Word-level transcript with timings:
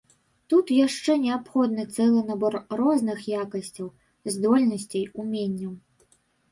Тут 0.53 0.71
яшчэ 0.75 1.17
неабходны 1.25 1.85
цэлы 1.97 2.23
набор 2.31 2.53
розных 2.81 3.19
якасцяў, 3.43 3.87
здольнасцей, 4.37 5.11
уменняў. 5.25 5.73